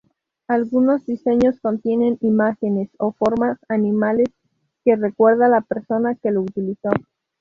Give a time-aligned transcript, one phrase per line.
[0.47, 4.29] Algunos diseños contienen imágenes o formas animales
[4.83, 6.89] que recuerda la persona que lo utilizó.